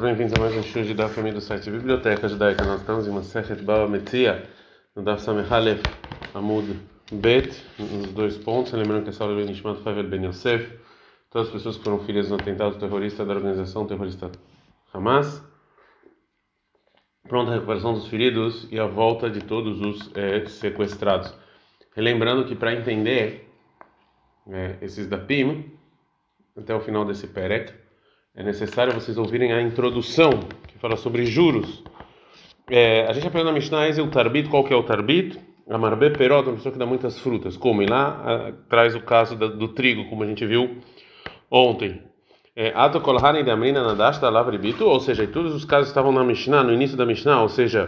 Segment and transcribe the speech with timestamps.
[0.00, 2.64] bem-vindos a mais um show de da família do site Biblioteca Judaica.
[2.64, 4.48] Nós estamos em uma Sechet Baba Metzia,
[4.94, 5.82] no Daf Samehalef
[6.34, 6.78] Amud
[7.10, 8.72] Bet, nos dois pontos.
[8.72, 10.78] Lembrando que essa aula é Nishmat Favel Ben Yosef,
[11.30, 14.30] todas as pessoas que foram filhas no atentado terrorista da organização terrorista
[14.94, 15.42] Hamas.
[17.28, 21.34] Pronta a recuperação dos feridos e a volta de todos os é, sequestrados.
[21.96, 23.50] Relembrando que para entender
[24.48, 25.72] é, esses dapim,
[26.56, 27.87] até o final desse Perek,
[28.34, 30.30] é necessário vocês ouvirem a introdução
[30.66, 31.82] que fala sobre juros.
[32.70, 35.38] É, a gente aprendeu na Mishnah Ezel Tarbit, qual que é o Tarbit?
[35.68, 37.56] Amarbe Perot, uma pessoa que dá muitas frutas.
[37.56, 37.82] Como?
[37.82, 40.78] E lá a, traz o caso da, do trigo, como a gente viu
[41.50, 42.02] ontem.
[42.56, 46.24] É, Ato Kolhanen da Amrina Nadash da Lavribito, ou seja, todos os casos estavam na
[46.24, 47.86] Mishnah, no início da Mishnah, ou seja,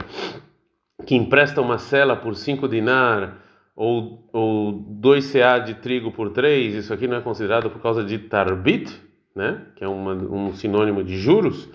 [1.06, 3.42] que empresta uma cela por 5 dinar
[3.74, 8.04] ou, ou 2 CA de trigo por 3, isso aqui não é considerado por causa
[8.04, 9.09] de Tarbit?
[9.34, 9.62] Né?
[9.76, 11.68] Que é uma, um sinônimo de juros.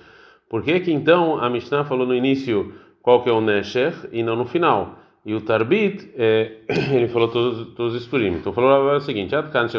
[0.49, 4.23] Por que que então a Mishnah falou no início qual que é o Nesher e
[4.23, 4.99] não no final?
[5.25, 6.57] E o Tarbit, é,
[6.91, 8.33] ele falou todos, todos os turim.
[8.33, 9.33] Então falou o seguinte: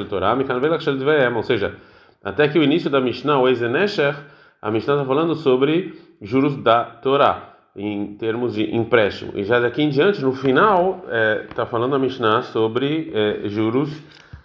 [0.08, 0.36] Torah.
[1.34, 1.74] Ou seja,
[2.22, 4.16] até que o início da Mishnah, o Ezenesher,
[4.60, 9.32] a Mishnah está falando sobre juros da Torá, em termos de empréstimo.
[9.34, 11.04] E já daqui em diante, no final,
[11.50, 13.90] está é, falando a Mishnah sobre é, juros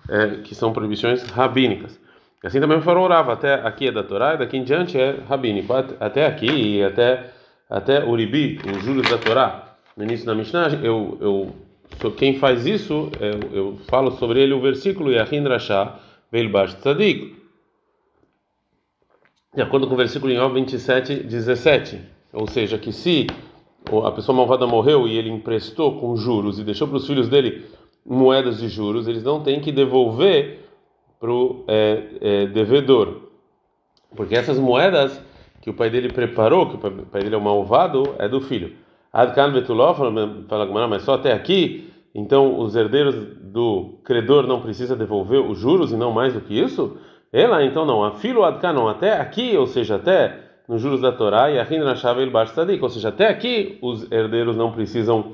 [0.09, 2.00] é, que são proibições rabínicas.
[2.43, 5.71] Assim também falou Rava, até aqui é da Torá e daqui em diante é rabínico.
[5.99, 7.29] Até aqui e até,
[7.69, 11.17] até Uribi, os juros da Torá, no início da Mishnah, eu,
[12.01, 15.93] eu, quem faz isso, eu, eu falo sobre ele o versículo Yahin Rasha
[16.31, 17.35] Veilbash Tzadik.
[19.53, 22.01] De acordo com o versículo em Ó 27, 17.
[22.33, 23.27] Ou seja, que se
[24.03, 27.65] a pessoa malvada morreu e ele emprestou com juros e deixou para os filhos dele
[28.03, 30.70] moedas de juros, eles não têm que devolver
[31.21, 33.29] para o é, é, devedor.
[34.15, 35.23] Porque essas moedas
[35.61, 38.73] que o pai dele preparou, que o pai, dele é o malvado, é do filho.
[39.13, 45.39] Adkan Betuló fala, mas só até aqui, então os herdeiros do credor não precisam devolver
[45.39, 46.97] os juros e não mais do que isso?
[47.31, 51.11] Ela, então não, a filho Adkan não, até aqui, ou seja, até nos juros da
[51.11, 55.33] Torá e a Rin Rashav El Tzadik, ou seja, até aqui os herdeiros não precisam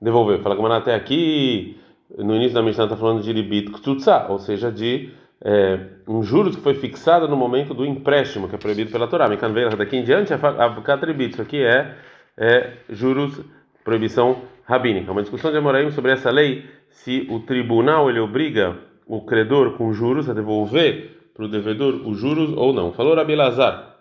[0.00, 0.40] devolver.
[0.40, 1.78] Fala, mas até aqui,
[2.16, 5.10] no início da Mishnah está falando de Libit Ktutsa, ou seja, de
[5.44, 9.28] é, um juros que foi fixado no momento do empréstimo, que é proibido pela Torá.
[9.28, 11.94] Daqui em diante, a Katribit, isso aqui é,
[12.36, 13.40] é juros,
[13.84, 15.12] proibição rabínica.
[15.12, 18.76] Uma discussão de Amoraim sobre essa lei, se o tribunal ele obriga
[19.06, 22.92] o credor com juros a devolver para o devedor os juros ou não.
[22.92, 23.96] Falou Rabi Lazar.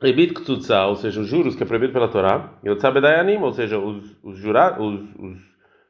[0.00, 3.52] Rebit Ktutsa, ou seja, os juros que é proibido pela Torá, e o Tzabedayanim, ou
[3.52, 5.38] seja, os, os, os, os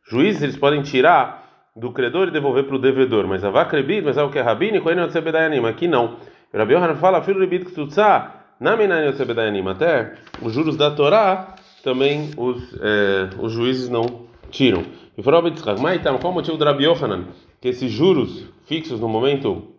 [0.09, 1.44] juízes eles podem tirar
[1.77, 3.27] do credor e devolver para o devedor.
[3.27, 5.69] Mas a vaca rebit, mas é o que é rabínico, aí não é.
[5.69, 6.17] Aqui não.
[6.53, 8.31] Rabi Yohanan fala, filho rebit ktutsa,
[8.61, 9.13] na menina
[9.49, 9.73] anima.
[9.73, 14.85] Até os juros da Torá também os, é, os juízes não tiram.
[15.19, 15.43] E falou
[15.81, 17.25] mas qual o motivo do Rabi Yohanan?
[17.61, 19.74] Que esses juros fixos no momento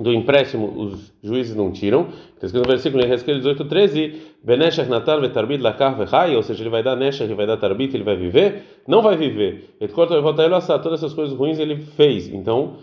[0.00, 2.08] do empréstimo os juízes não tiram.
[2.34, 4.88] Está escrito no versículo em Ezequiel 18, 13: Beneshach
[5.20, 8.16] vetarbit lakar vechai, ou seja, ele vai dar Neshach, ele vai dar tarbit, ele vai
[8.16, 8.62] viver?
[8.86, 9.76] Não vai viver.
[9.80, 12.28] Et corta todas essas coisas ruins ele fez.
[12.28, 12.76] Então,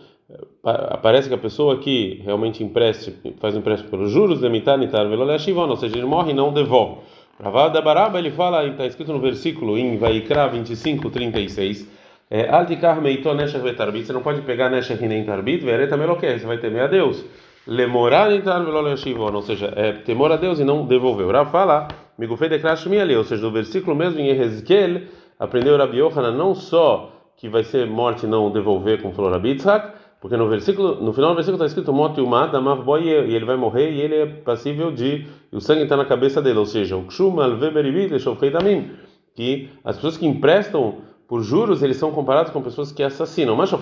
[0.63, 5.77] aparece que a pessoa que realmente empreste, faz empréstimo pelos juros, lemitar nitar veloleshivon, ou
[5.77, 6.97] seja, ele morre e não devolve.
[7.41, 12.04] Ravada Baraba, ele fala, está escrito no versículo em Vaikra 25, 36.
[12.29, 16.39] É, Altikar meito neshach vetarbit, você não pode pegar neshach e nem tarbit, vereta meloquer,
[16.39, 17.23] você vai temer a Deus.
[17.67, 21.27] Lemorar nitar veloleshivon, ou seja, é temor a Deus e não devolver.
[21.27, 21.87] Rav fala,
[22.17, 25.01] migufei de krashmi ali, ou seja, no versículo mesmo em Ezequiel,
[25.39, 29.93] aprendeu Rabi Yohanan não só que vai ser morte não devolver, como falou Rabi Yitzhak,
[30.21, 33.45] porque no versículo, no final do versículo está escrito morte umad amav boy e ele
[33.45, 36.65] vai morrer e ele é passível de e o sangue está na cabeça dele, ou
[36.65, 38.09] seja, o kshum alveberivit
[38.51, 38.91] tamim,
[39.35, 40.95] que as pessoas que emprestam
[41.27, 43.55] por juros, eles são comparados com pessoas que assassinam.
[43.55, 43.75] Mas se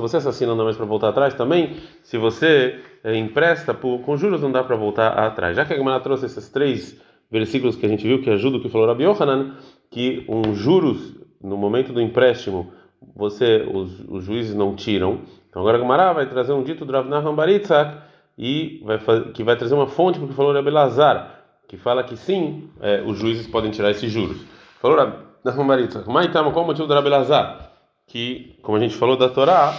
[0.00, 1.76] você assassina, não dá mais para voltar atrás também.
[2.02, 5.56] Se você é, empresta por, com juros, não dá para voltar atrás.
[5.56, 7.00] Já que a Gemara trouxe esses três
[7.30, 9.56] versículos que a gente viu, que ajuda o que falou Rabi Yohanan,
[9.90, 12.72] que um juros, no momento do empréstimo,
[13.16, 15.20] você, os, os juízes não tiram.
[15.50, 18.98] Então agora a Gemara vai trazer um dito do Rav Baritzak, e vai,
[19.32, 23.18] que vai trazer uma fonte porque falou Rabi Lazar, que fala que sim, é, os
[23.18, 24.38] juízes podem tirar esses juros.
[24.80, 26.04] Falou Rabi da Mamarita.
[26.06, 27.72] Maitama, qual o motivo do Rabi Lazar?
[28.06, 29.74] Que, como a gente falou da Torá,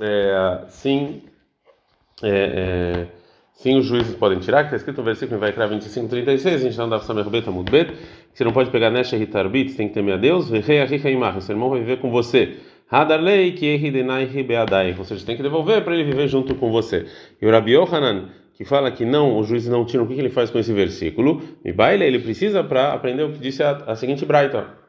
[0.00, 1.22] é, sim,
[2.22, 3.06] é, é,
[3.54, 6.58] sim os juízes podem tirar, que está escrito no versículo em Vaikra 25, 36, a
[6.58, 7.98] gente não dá para saber beta mudbet, que
[8.38, 11.80] você não pode pegar Nesha Hitarbit, você tem que temer a Deus, seu irmão vai
[11.80, 12.56] viver com você.
[12.90, 13.66] Hadarlei que
[14.98, 17.06] Ou seja, tem que devolver para ele viver junto com você.
[17.40, 20.20] E o Rabi Yohanan, que fala que não, os juízes não tiram, o que, que
[20.20, 21.42] ele faz com esse versículo?
[21.64, 24.83] E baile, ele precisa para aprender o que disse a, a seguinte braita.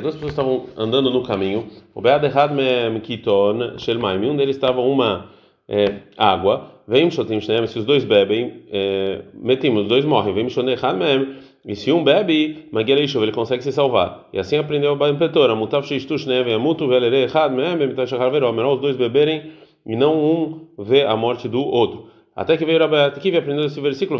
[0.00, 1.68] Duas pessoas estavam andando no caminho.
[1.94, 2.50] O Bead Errad
[2.92, 5.30] Mekiton Shelmaim, um deles estava uma
[5.68, 6.72] é, água.
[6.88, 10.34] Vem Shotim Shneem, se os dois bebem, é, metimos, os dois morrem.
[10.34, 14.28] Vem Shotim Errad Meem, e se um bebe, Magueleishov, ele consegue se salvar.
[14.32, 15.54] E assim aprendeu o Baim Petora.
[15.54, 18.50] Mutav Shishtu Shneem, Amutu Velere Errad Meem, Mitashachar Veró.
[18.50, 19.52] Melhor os dois beberem
[19.86, 22.08] e não um vê a morte do outro.
[22.40, 24.18] Até que veio Rabbi Akiva aprendendo esse versículo,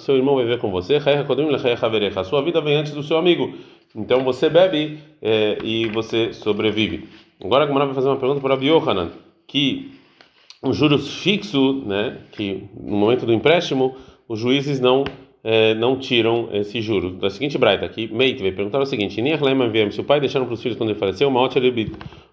[0.00, 3.54] seu irmão vai ver com você, a sua vida vem antes do seu amigo.
[3.94, 7.08] Então você bebe é, e você sobrevive.
[7.40, 9.12] Agora a Gamara vai fazer uma pergunta para Yohanan,
[9.46, 9.92] que
[10.60, 13.94] os juros fixos, né, que no momento do empréstimo,
[14.28, 15.04] os juízes não
[15.44, 17.12] é, não tiram esse juro.
[17.12, 19.22] Da seguinte braita aqui, Meit vai perguntar o seguinte:
[19.92, 21.38] se o pai deixaram para os filhos quando ele faleceu, uma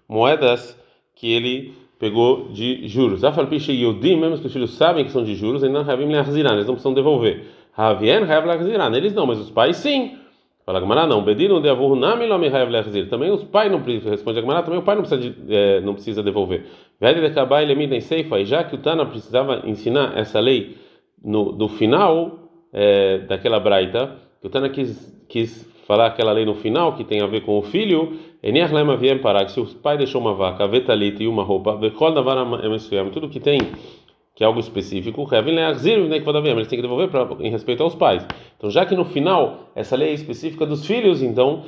[0.08, 0.76] moedas
[1.14, 3.24] que ele pegou de juros.
[3.24, 6.74] Afalpiche Yodim, mesmo que os filhos sabem que são de juros, ainda não eles não
[6.74, 7.44] precisam devolver.
[7.76, 8.22] Havien
[8.96, 10.16] eles não, mas os pais sim.
[10.64, 11.22] Fala Gamara, não.
[11.22, 13.08] Bedino de avur nami lo mehav lehzir.
[13.08, 15.80] Também os pais não precisam, responde a Gamara, também o pai não precisa, de, é,
[15.80, 16.66] não precisa devolver.
[17.00, 20.76] Vede de acabar ele seifa, e já que o Tana precisava ensinar essa lei
[21.24, 26.54] no, do final é, daquela braita, que o Tana quis, quis falar aquela lei no
[26.54, 29.96] final que tem a ver com o filho, Eniachlema viem parar que se o pai
[29.96, 32.36] deixou uma vaca, vetalita e uma roupa, vekol davar
[33.10, 33.60] tudo que tem
[34.38, 38.24] que é algo específico, eles têm que devolver pra, em respeito aos pais.
[38.56, 41.64] Então, já que no final essa lei é específica dos filhos, então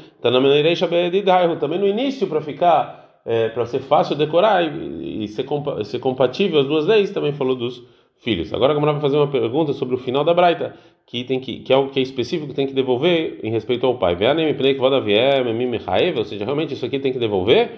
[1.57, 5.99] também no início para ficar é, para ser fácil decorar e, e ser, compa ser
[5.99, 7.83] compatível as duas leis, também falou dos
[8.19, 8.55] filhos.
[8.55, 10.77] Agora Gamara vai fazer uma pergunta sobre o final da Braita,
[11.11, 13.97] que tem que que é algo que é específico, tem que devolver em respeito ao
[13.97, 14.17] pai.
[16.17, 17.73] Ou seja, realmente isso aqui tem que devolver.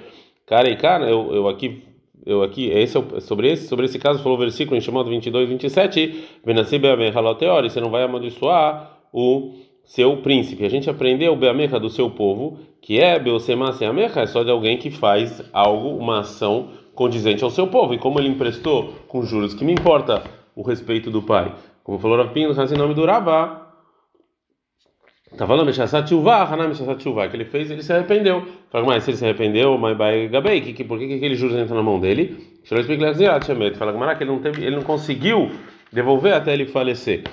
[0.47, 1.83] Cara e cara, eu, eu aqui
[2.27, 5.49] eu aqui esse é sobre esse sobre esse caso falou o versículo em chamado 22
[5.49, 12.59] 27 você não vai amaldiçoar o seu príncipe a gente aprendeu beamecha do seu povo
[12.81, 17.51] que é beosemase amecha é só de alguém que faz algo uma ação condizente ao
[17.51, 17.95] seu povo.
[17.95, 20.23] E como ele emprestou com juros, que me importa
[20.55, 21.53] o respeito do pai?
[21.85, 23.63] Como falou Rapino, em nome do Ravá.
[25.37, 28.47] Tá falando Meshasat Tchuvah, Haná Meshasat Tchuvah, que ele fez, ele se arrependeu.
[28.71, 31.35] Fala, mas se ele se arrependeu, mas vai Gabei, que, que, por que, que aquele
[31.35, 32.37] juros entra na mão dele?
[32.67, 32.85] Fala,
[34.15, 35.51] que ele não, teve, ele não conseguiu
[35.91, 37.25] devolver até ele falecer.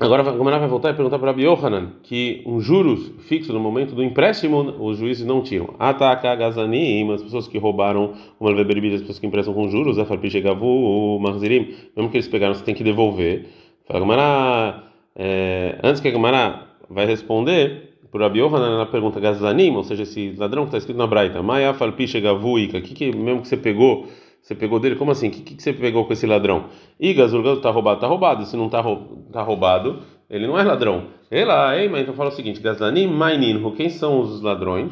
[0.00, 3.96] Agora a Gamara vai voltar e perguntar para Yohanan que um juros fixo no momento
[3.96, 5.74] do empréstimo os juízes não tiram.
[5.76, 10.30] Ataca Gazanim, as pessoas que roubaram uma bebida, as pessoas que emprestam com juros, Afarpi
[10.30, 13.46] Chegavu, Marzirim, mesmo que eles pegaram, você tem que devolver.
[13.88, 14.84] Fala Gamara,
[15.16, 20.04] é, antes que a Gamara vai responder, por Rabi Yohanan na pergunta Gazanim, ou seja,
[20.04, 23.48] esse ladrão que está escrito na Braita, Maia Afarpi Chegavu, Ika, que, que mesmo que
[23.48, 24.06] você pegou
[24.48, 24.96] você pegou dele?
[24.96, 25.28] Como assim?
[25.28, 26.70] O que, que, você pegou com esse ladrão?
[26.98, 28.46] Igas, o está roubado, está roubado.
[28.46, 28.82] Se não está
[29.30, 29.98] tá roubado,
[30.30, 31.08] ele não é ladrão.
[31.30, 34.90] Ela, ei, mas então fala o seguinte: Gazlanim, Maininho, quem são os ladrões?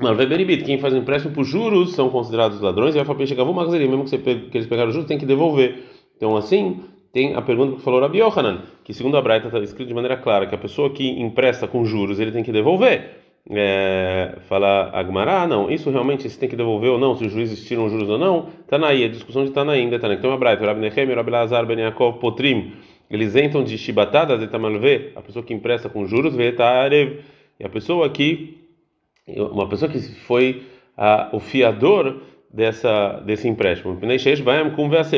[0.00, 2.96] Malveberibit, quem faz um empréstimo por juros são considerados ladrões.
[2.96, 5.84] E a Fapim chegava uma mesmo que, você, que eles pegaram juros, tem que devolver.
[6.16, 6.80] Então, assim,
[7.12, 10.16] tem a pergunta que falou Rabi Yohanan, que segundo a Braita está escrito de maneira
[10.16, 15.46] clara que a pessoa que empresta com juros ele tem que devolver é, fala Agmará,
[15.46, 18.18] não, isso realmente se tem que devolver ou não, se os juízes tiram juros ou
[18.18, 20.16] não, Tanaí, a discussão de Tanaí ainda, Tanaí.
[20.16, 21.30] Então, Abraita, Rabi Nechem, Rabi
[21.66, 22.72] Ben Yaakov, Potrim,
[23.10, 27.20] eles entram de chibatadas, Etamalve, a pessoa que empresta com juros, Vetarev,
[27.60, 28.58] e a pessoa que,
[29.28, 30.62] uma pessoa que foi
[30.96, 33.98] a, o fiador dessa, desse empréstimo,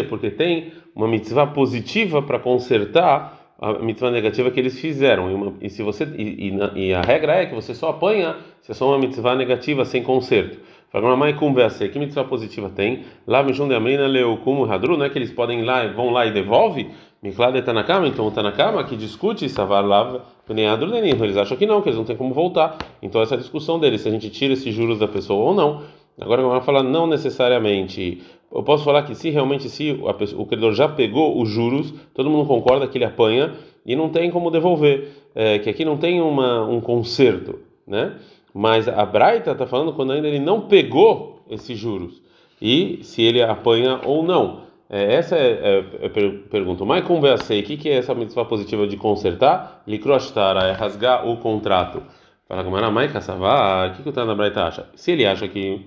[0.09, 5.31] porque tem uma mitzvah positiva para consertar a mitzvah negativa que eles fizeram.
[5.31, 8.37] E, uma, e se você e, e, e, a regra é que você só apanha
[8.61, 10.59] se é só uma mitzvah negativa sem conserto.
[10.91, 13.05] Fala, mas conversa, que mitzvah positiva tem?
[13.27, 16.11] Lá Mishun de Amrina leu como Hadru, não é que eles podem ir lá, vão
[16.11, 16.91] lá e devolve?
[17.23, 21.67] Miklad Tanakama, então o Tanakama que discute Savar Lav, nem Hadru nem eles acham que
[21.67, 22.79] não, que eles não têm como voltar.
[23.03, 25.55] Então essa é a discussão deles, se a gente tira esses juros da pessoa ou
[25.55, 25.83] não.
[26.19, 28.23] Agora vamos falar não necessariamente
[28.53, 32.31] eu posso falar que se realmente se pessoa, o credor já pegou os juros, todo
[32.31, 33.53] mundo concorda que ele apanha
[33.85, 38.15] e não tem como devolver, é, que aqui não tem uma, um conserto, né?
[38.55, 42.23] Mas a Braita está falando quando ainda ele não pegou esses juros
[42.61, 44.63] e se ele apanha ou não.
[44.89, 46.85] É, essa é, é, é pergunta.
[46.85, 49.83] Mas conversei, o que, que é essa mitzvah positiva de consertar?
[49.87, 52.03] Likroshtara, é rasgar o contrato.
[52.49, 54.87] Fala, Gamara, Kassavá, o que, que o Tana Braita acha?
[54.95, 55.85] Se ele acha que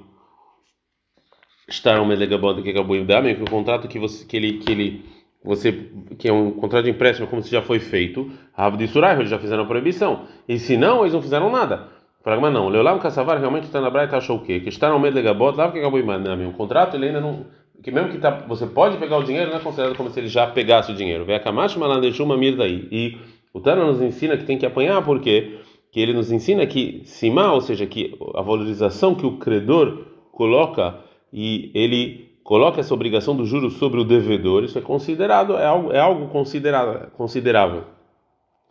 [1.74, 5.06] estar um melegabod que acabou em que o contrato que você que ele que ele
[5.44, 5.72] você
[6.18, 9.30] que é um contrato de empréstimo como se já foi feito, Rav de Surai, eles
[9.30, 10.26] já fizeram a proibição.
[10.48, 11.88] E se não, eles não fizeram nada.
[12.22, 12.68] Fragma não.
[12.68, 14.60] Leolam Kassavar realmente está na Braita achou o quê?
[14.60, 17.46] Que está no melegabod lá que acabou em um contrato, ele ainda não
[17.82, 20.28] que mesmo que tá, você pode pegar o dinheiro, não é considerado como se ele
[20.28, 21.24] já pegasse o dinheiro.
[21.26, 22.88] Vem a Kamash deixou uma mirda aí.
[22.92, 23.18] E
[23.54, 25.60] o Tana nos ensina que tem que apanhar, porque
[25.92, 31.00] que ele nos ensina que Simá, ou seja, que a valorização que o credor coloca
[31.32, 35.92] e ele coloca essa obrigação do juro sobre o devedor, isso é considerado, é algo,
[35.92, 37.84] é algo considerado, considerável.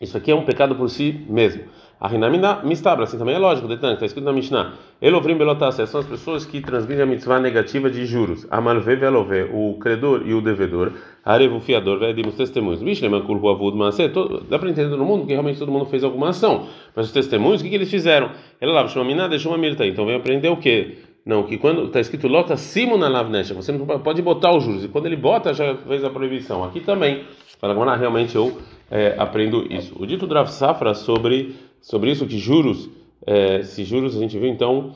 [0.00, 1.64] Isso aqui é um pecado por si mesmo.
[2.00, 4.74] A Rinamina mistabra, assim também é lógico, detalhe, está escrito na Mishnah.
[5.02, 8.46] Elovrim belotasse, são as pessoas que transmitem a mitzvah negativa de juros.
[8.48, 10.92] Amalve velove, o credor e o devedor.
[11.24, 11.98] Arevo fiador,
[12.28, 12.80] os testemunhos.
[12.80, 14.08] Mishleman kulhu avud maase,
[14.48, 16.68] dá para entender todo mundo que realmente todo mundo fez alguma ação.
[16.94, 18.30] Mas os testemunhos, o que, que eles fizeram?
[18.60, 19.84] Ela lá, chamamina, deixou uma mirta.
[19.84, 20.98] Então vem aprender o quê?
[21.28, 24.82] Não, que quando está escrito lota simo na lavnesha, você não pode botar os juros.
[24.82, 26.64] E quando ele bota, já fez a proibição.
[26.64, 27.24] Aqui também.
[27.60, 28.56] Fala, agora realmente eu
[28.90, 29.94] é, aprendo isso.
[30.00, 32.88] O dito Drav Safra sobre sobre isso que juros,
[33.26, 34.94] é, se juros a gente viu então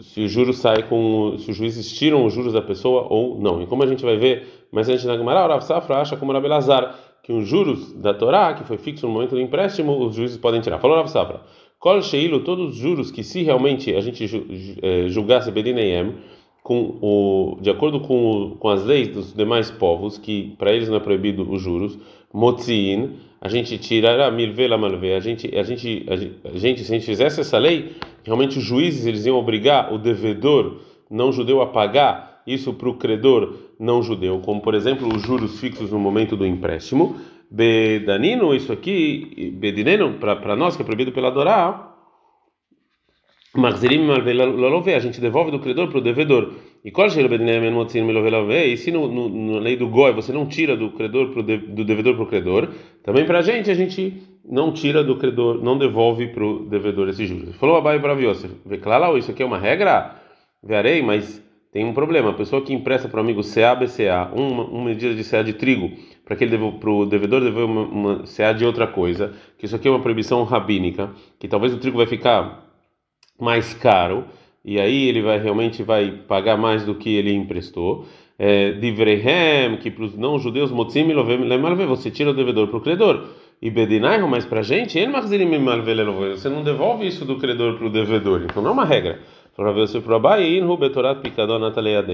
[0.00, 3.60] se o juros sai com se os juízes tiram os juros da pessoa ou não.
[3.60, 6.16] E como a gente vai ver, mas a gente na Gemara, o Rav Safra acha
[6.16, 10.06] como Rabi Lazar que os juros da Torá, que foi fixo no momento do empréstimo,
[10.06, 10.78] os juízes podem tirar.
[10.78, 11.40] Falou Rav Safra.
[11.78, 14.24] Kol Sheilo, todos os juros que se realmente a gente
[14.82, 16.14] é, julgasse Bedineyem,
[16.62, 20.96] com o, de acordo com, com as leis dos demais povos, que para eles não
[20.96, 21.98] é proibido os juros,
[22.32, 26.16] Motziin, a gente tirará milvela malve, a gente, a gente, a
[26.58, 27.92] gente, se a gente fizesse essa lei,
[28.24, 30.80] realmente os juízes eles iam obrigar o devedor
[31.10, 35.60] não judeu a pagar isso para o credor não judeu, como por exemplo os juros
[35.60, 37.16] fixos no momento do empréstimo.
[37.50, 41.88] Bedanino, isso aqui, bedineno, para nós que é proibido pela Dorá,
[43.56, 46.52] Marzelim malve, a gente devolve do credor para o devedor.
[46.84, 51.30] E qual e se no, no, na lei do Goi você não tira do credor
[51.30, 52.68] pro de, do devedor para o credor,
[53.02, 57.08] também para a gente a gente não tira do credor, não devolve para o devedor
[57.08, 57.56] esse juros.
[57.56, 60.14] Falou Abai Yosef, claro, isso aqui é uma regra,
[60.62, 61.42] verei, mas
[61.78, 62.30] tem um problema.
[62.30, 65.52] A pessoa que empresta para o amigo CA, BCA, uma, uma medida de CA de
[65.52, 65.92] trigo,
[66.24, 69.76] para que ele para o devedor devolver uma, uma CA de outra coisa, que isso
[69.76, 72.68] aqui é uma proibição rabínica, que talvez o trigo vai ficar
[73.40, 74.24] mais caro
[74.64, 78.06] e aí ele vai realmente vai pagar mais do que ele emprestou.
[78.36, 78.72] É,
[79.80, 81.06] que para os não judeus, motzim
[81.86, 83.28] você tira o devedor para o credor.
[83.60, 88.42] E Bedinai, mas para a gente, você não devolve isso do credor para o devedor.
[88.44, 89.20] Então não é uma regra.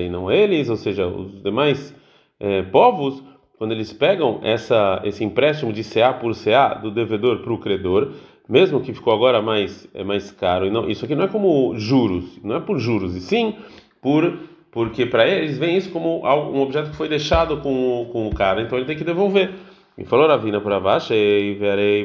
[0.08, 1.94] Não eles, ou seja, os demais
[2.40, 3.22] é, povos,
[3.58, 8.12] quando eles pegam essa, esse empréstimo de CA por CA do devedor para o credor,
[8.48, 10.66] mesmo que ficou agora mais é mais caro.
[10.66, 13.56] E não, isso aqui não é como juros, não é por juros, e sim
[14.00, 14.38] por
[14.70, 18.60] porque para eles vem isso como um objeto que foi deixado com, com o cara,
[18.60, 19.52] então ele tem que devolver.
[19.96, 22.04] E falou Ravina por abaixo, e verei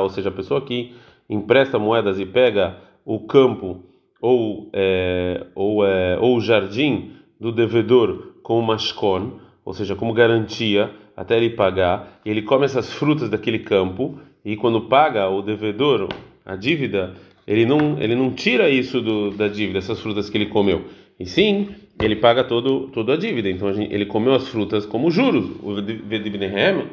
[0.00, 0.96] ou seja, a pessoa que
[1.30, 3.82] empresta moedas e pega o campo
[4.20, 10.12] ou é, ou é, ou o jardim do devedor com o mashkon, ou seja, como
[10.12, 15.42] garantia até ele pagar, e ele come essas frutas daquele campo, e quando paga o
[15.42, 16.08] devedor
[16.44, 17.14] a dívida,
[17.46, 20.84] ele não, ele não tira isso do, da dívida, essas frutas que ele comeu.
[21.18, 21.68] E sim,
[22.00, 23.50] ele paga todo, toda a dívida.
[23.50, 25.44] Então gente, ele comeu as frutas como juros.
[25.62, 26.88] O Vedibnehem,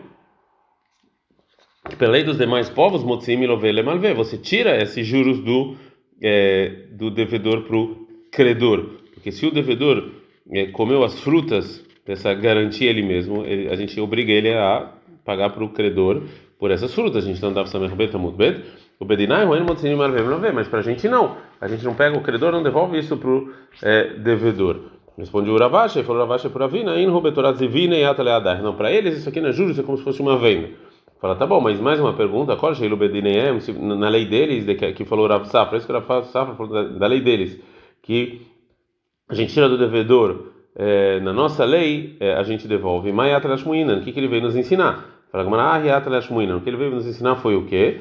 [1.97, 5.75] pela lei dos demais povos, você tira esses juros do,
[6.21, 8.85] é, do devedor para o credor.
[9.13, 10.11] Porque se o devedor
[10.51, 14.91] é, comeu as frutas dessa garantia ele mesmo, ele, a gente obriga ele a
[15.23, 16.23] pagar para o credor
[16.57, 17.23] por essas frutas.
[17.23, 18.61] A gente não dá para saber muito bem.
[18.99, 19.55] O Bedinai, o
[20.53, 21.37] mas para a gente não.
[21.61, 24.77] A gente não pega o credor, não devolve isso para o é, devedor.
[25.17, 27.05] Responde o Ravashi, falou Ravashi para a Vina, e
[28.61, 30.69] Não, para eles isso aqui não é juros, é como se fosse uma venda.
[31.19, 35.45] Fala, tá bom, mas mais uma pergunta, qual é na lei deles, que falou Rav
[35.47, 37.59] Safra, isso que Rav Safra falou da lei deles,
[38.01, 38.47] que
[39.27, 40.45] a gente tira do devedor
[40.77, 43.11] é, na nossa lei, é, a gente devolve.
[43.11, 45.05] O que, que ele veio nos ensinar?
[45.33, 47.99] O que ele veio nos ensinar foi o quê?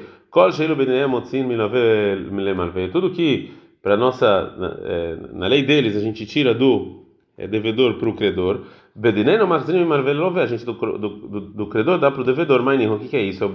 [2.92, 6.97] Tudo que, para nossa, na, é, na lei deles, a gente tira do
[7.38, 8.62] é, devedor para o credor.
[9.00, 12.62] A gente do, do, do, do credor dá para o devedor.
[12.62, 13.44] Mas o que, que é isso?
[13.44, 13.48] É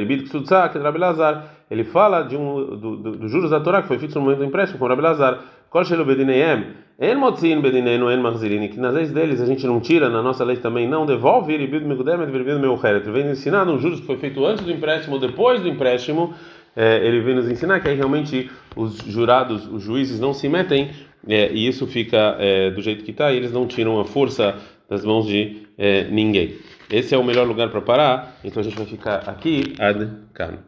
[0.00, 4.24] é ele fala de um, do, do, do juros da Torá que foi fixo no
[4.24, 5.38] momento do empréstimo com o Rabi Lazar.
[5.70, 6.64] Kol shelo bedineyem,
[6.98, 10.56] en motzin bedinenu en mahzirin, que nas deles a gente não tira, na nossa lei
[10.56, 13.06] também não devolve, ele bid megudem, ele bid meucheret.
[13.06, 16.32] Ele vem ensinar nos juros que foi feito antes do empréstimo ou depois do empréstimo,
[16.78, 20.90] é, ele vem nos ensinar que aí realmente os jurados, os juízes não se metem,
[21.26, 24.54] é, e isso fica é, do jeito que está, eles não tiram a força
[24.88, 25.66] das mãos de
[26.10, 26.56] ninguém.
[26.90, 30.58] Esse é o melhor lugar para parar, então a gente vai ficar aqui ad can.